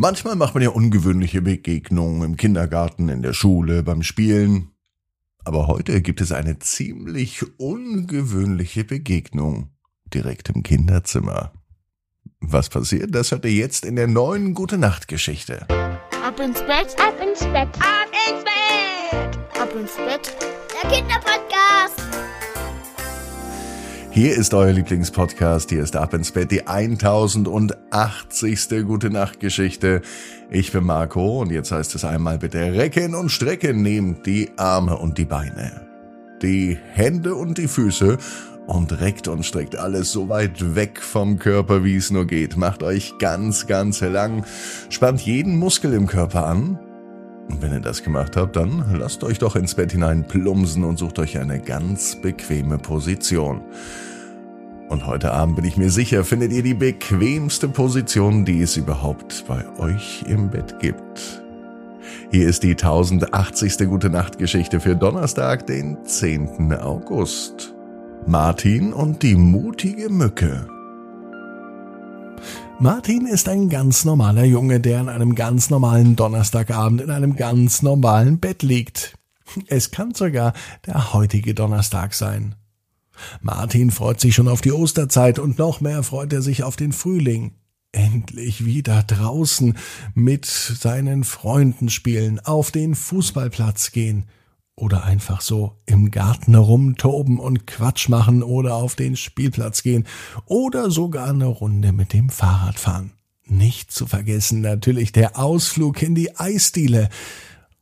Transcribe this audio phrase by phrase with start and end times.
[0.00, 4.70] Manchmal macht man ja ungewöhnliche Begegnungen im Kindergarten, in der Schule, beim Spielen.
[5.44, 9.68] Aber heute gibt es eine ziemlich ungewöhnliche Begegnung
[10.06, 11.52] direkt im Kinderzimmer.
[12.40, 15.68] Was passiert, das hört ihr jetzt in der neuen Gute Nacht Geschichte.
[15.68, 20.34] Ab ins Bett, ab ins Bett, ab ins Bett, ab ins Bett.
[20.82, 21.99] Der Kinderpodcast.
[24.20, 25.70] Hier ist euer Lieblingspodcast.
[25.70, 28.68] Hier ist Ab ins Bett, die 1080.
[28.86, 30.02] Gute Nacht Geschichte.
[30.50, 33.80] Ich bin Marco und jetzt heißt es einmal bitte recken und strecken.
[33.80, 35.88] Nehmt die Arme und die Beine,
[36.42, 38.18] die Hände und die Füße
[38.66, 42.58] und reckt und streckt alles so weit weg vom Körper, wie es nur geht.
[42.58, 44.44] Macht euch ganz, ganz lang,
[44.90, 46.78] spannt jeden Muskel im Körper an.
[47.48, 50.98] Und wenn ihr das gemacht habt, dann lasst euch doch ins Bett hinein plumsen und
[50.98, 53.62] sucht euch eine ganz bequeme Position.
[54.90, 59.44] Und heute Abend bin ich mir sicher, findet ihr die bequemste Position, die es überhaupt
[59.46, 61.44] bei euch im Bett gibt.
[62.32, 63.78] Hier ist die 1080.
[63.88, 66.74] Gute Nacht Geschichte für Donnerstag, den 10.
[66.74, 67.72] August.
[68.26, 70.66] Martin und die mutige Mücke.
[72.80, 77.82] Martin ist ein ganz normaler Junge, der an einem ganz normalen Donnerstagabend in einem ganz
[77.82, 79.14] normalen Bett liegt.
[79.68, 80.52] Es kann sogar
[80.84, 82.56] der heutige Donnerstag sein.
[83.40, 86.92] Martin freut sich schon auf die Osterzeit und noch mehr freut er sich auf den
[86.92, 87.52] Frühling.
[87.92, 89.76] Endlich wieder draußen
[90.14, 94.26] mit seinen Freunden spielen, auf den Fußballplatz gehen
[94.80, 100.06] oder einfach so im Garten herumtoben und Quatsch machen oder auf den Spielplatz gehen
[100.46, 103.12] oder sogar eine Runde mit dem Fahrrad fahren.
[103.46, 107.08] Nicht zu vergessen natürlich der Ausflug in die Eisdiele.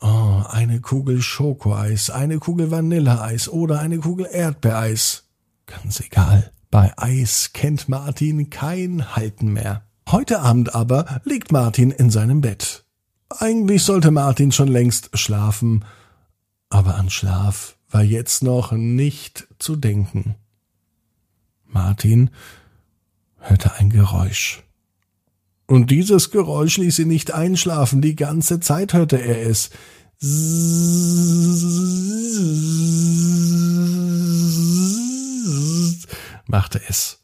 [0.00, 5.27] Oh, eine Kugel Schokoeis, eine Kugel Vanilleeis oder eine Kugel Erdbeereis.
[5.68, 6.50] Ganz egal.
[6.70, 9.84] Bei Eis kennt Martin kein Halten mehr.
[10.10, 12.84] Heute Abend aber liegt Martin in seinem Bett.
[13.28, 15.84] Eigentlich sollte Martin schon längst schlafen,
[16.70, 20.34] aber an Schlaf war jetzt noch nicht zu denken.
[21.66, 22.30] Martin
[23.38, 24.62] hörte ein Geräusch.
[25.66, 29.68] Und dieses Geräusch ließ ihn nicht einschlafen, die ganze Zeit hörte er es.
[36.48, 37.20] Machte es.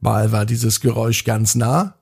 [0.00, 1.96] Mal war dieses Geräusch ganz nah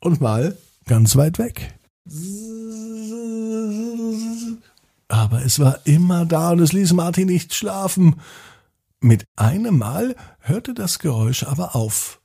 [0.00, 1.74] und mal ganz weit weg.
[5.08, 8.20] Aber es war immer da und es ließ Martin nicht schlafen.
[9.00, 12.20] Mit einem Mal hörte das Geräusch aber auf.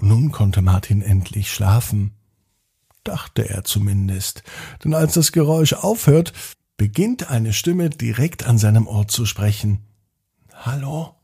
[0.00, 2.12] Nun konnte Martin endlich schlafen,
[3.04, 4.42] dachte er zumindest,
[4.82, 6.32] denn als das Geräusch aufhört,
[6.82, 9.78] beginnt eine Stimme direkt an seinem Ohr zu sprechen.
[10.52, 11.14] Hallo?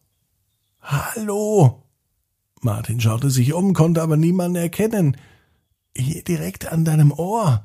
[0.81, 1.83] Hallo?
[2.61, 5.17] Martin schaute sich um, konnte aber niemanden erkennen.
[5.97, 7.65] Hier direkt an deinem Ohr.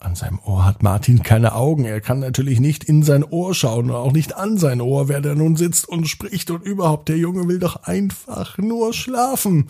[0.00, 1.84] An seinem Ohr hat Martin keine Augen.
[1.84, 5.20] Er kann natürlich nicht in sein Ohr schauen und auch nicht an sein Ohr, wer
[5.20, 9.68] da nun sitzt und spricht und überhaupt, der Junge will doch einfach nur schlafen.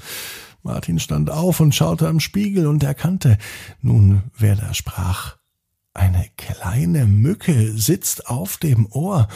[0.62, 3.36] Martin stand auf und schaute am Spiegel und erkannte
[3.82, 5.36] nun, wer da sprach.
[5.94, 9.28] Eine kleine Mücke sitzt auf dem Ohr.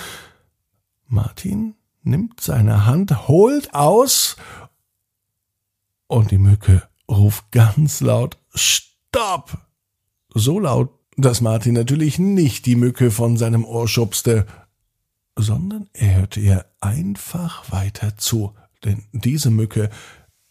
[1.07, 4.37] Martin nimmt seine Hand, holt aus
[6.09, 9.59] und die Mücke ruft ganz laut Stopp!
[10.35, 14.47] So laut, dass Martin natürlich nicht die Mücke von seinem Ohr schubste,
[15.37, 18.55] sondern er hörte ihr einfach weiter zu,
[18.85, 19.91] denn diese Mücke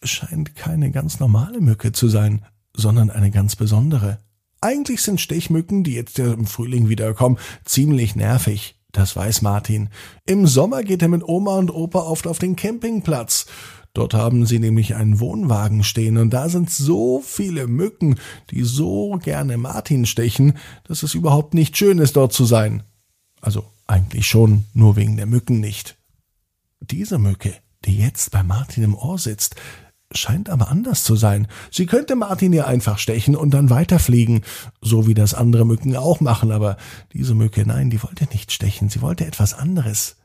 [0.02, 2.44] scheint keine ganz normale Mücke zu sein,
[2.74, 4.18] sondern eine ganz besondere.
[4.60, 8.76] Eigentlich sind Stechmücken, die jetzt im Frühling wiederkommen, ziemlich nervig.
[8.92, 9.90] Das weiß Martin.
[10.26, 13.46] Im Sommer geht er mit Oma und Opa oft auf den Campingplatz.
[13.92, 18.16] Dort haben sie nämlich einen Wohnwagen stehen und da sind so viele Mücken,
[18.50, 20.54] die so gerne Martin stechen,
[20.84, 22.82] dass es überhaupt nicht schön ist, dort zu sein.
[23.40, 25.96] Also eigentlich schon, nur wegen der Mücken nicht.
[26.80, 27.54] Diese Mücke,
[27.84, 29.56] die jetzt bei Martin im Ohr sitzt,
[30.12, 31.48] scheint aber anders zu sein.
[31.70, 34.42] Sie könnte Martin ja einfach stechen und dann weiterfliegen,
[34.80, 36.76] so wie das andere Mücken auch machen, aber
[37.12, 40.16] diese Mücke, nein, die wollte nicht stechen, sie wollte etwas anderes.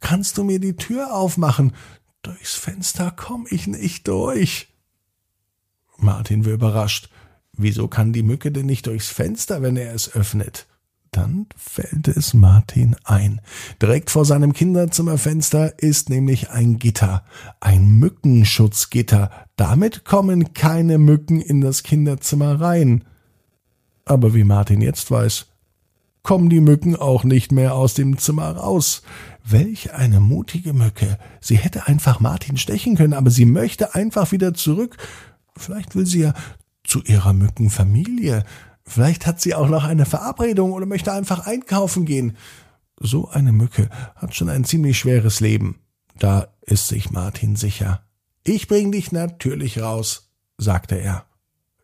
[0.00, 1.72] Kannst du mir die Tür aufmachen?
[2.22, 4.68] Durchs Fenster komm ich nicht durch.
[5.96, 7.10] Martin war überrascht.
[7.56, 10.66] Wieso kann die Mücke denn nicht durchs Fenster, wenn er es öffnet?
[11.14, 13.40] Dann fällt es Martin ein.
[13.80, 17.22] Direkt vor seinem Kinderzimmerfenster ist nämlich ein Gitter,
[17.60, 19.30] ein Mückenschutzgitter.
[19.54, 23.04] Damit kommen keine Mücken in das Kinderzimmer rein.
[24.04, 25.46] Aber wie Martin jetzt weiß,
[26.24, 29.02] kommen die Mücken auch nicht mehr aus dem Zimmer raus.
[29.44, 31.20] Welch eine mutige Mücke.
[31.40, 34.96] Sie hätte einfach Martin stechen können, aber sie möchte einfach wieder zurück.
[35.56, 36.34] Vielleicht will sie ja
[36.82, 38.42] zu ihrer Mückenfamilie.
[38.86, 42.36] Vielleicht hat sie auch noch eine Verabredung oder möchte einfach einkaufen gehen.
[43.00, 45.80] So eine Mücke hat schon ein ziemlich schweres Leben.
[46.18, 48.04] Da ist sich Martin sicher.
[48.44, 51.24] Ich bring dich natürlich raus, sagte er.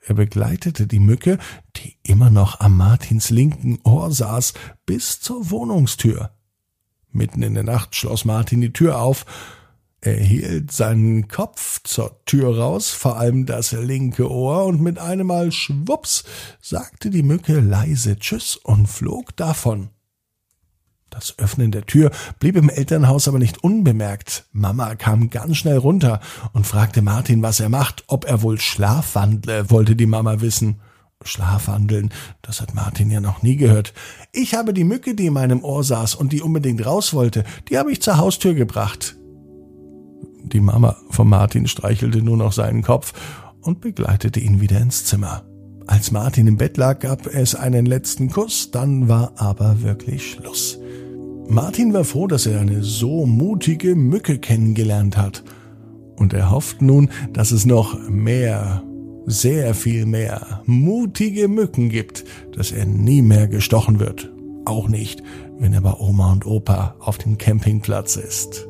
[0.03, 1.39] Er begleitete die Mücke,
[1.77, 4.55] die immer noch am Martins linken Ohr saß,
[4.87, 6.31] bis zur Wohnungstür.
[7.13, 9.27] Mitten in der Nacht schloss Martin die Tür auf.
[10.03, 15.27] Er hielt seinen Kopf zur Tür raus, vor allem das linke Ohr, und mit einem
[15.27, 16.25] Mal schwups
[16.61, 19.91] sagte die Mücke leise Tschüss und flog davon.
[21.11, 24.47] Das Öffnen der Tür blieb im Elternhaus aber nicht unbemerkt.
[24.53, 26.21] Mama kam ganz schnell runter
[26.53, 30.81] und fragte Martin, was er macht, ob er wohl schlafwandle, wollte die Mama wissen.
[31.23, 32.11] Schlafwandeln,
[32.41, 33.93] das hat Martin ja noch nie gehört.
[34.33, 37.77] Ich habe die Mücke, die in meinem Ohr saß und die unbedingt raus wollte, die
[37.77, 39.20] habe ich zur Haustür gebracht.
[40.45, 43.13] Die Mama von Martin streichelte nur noch seinen Kopf
[43.63, 45.45] und begleitete ihn wieder ins Zimmer.
[45.87, 50.79] Als Martin im Bett lag, gab es einen letzten Kuss, dann war aber wirklich Schluss.
[51.49, 55.43] Martin war froh, dass er eine so mutige Mücke kennengelernt hat.
[56.17, 58.85] Und er hofft nun, dass es noch mehr
[59.27, 64.31] sehr viel mehr mutige Mücken gibt, dass er nie mehr gestochen wird.
[64.65, 65.23] Auch nicht,
[65.59, 68.70] wenn er bei Oma und Opa auf dem Campingplatz ist.